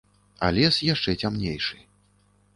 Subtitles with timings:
[0.47, 1.77] А лес яшчэ цямнейшы.